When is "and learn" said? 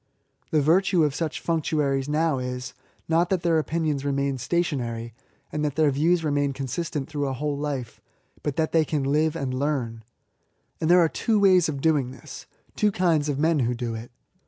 9.35-10.03